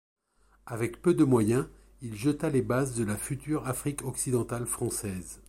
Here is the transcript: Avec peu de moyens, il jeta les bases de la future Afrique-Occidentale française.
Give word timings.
Avec 0.65 0.99
peu 1.03 1.13
de 1.13 1.23
moyens, 1.23 1.65
il 2.01 2.15
jeta 2.15 2.49
les 2.49 2.63
bases 2.63 2.95
de 2.95 3.03
la 3.03 3.17
future 3.17 3.67
Afrique-Occidentale 3.67 4.65
française. 4.65 5.39